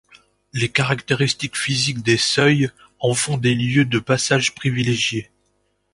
[0.51, 5.29] Les caractéristiques physiques des seuils en font des lieux de passage privilégiés.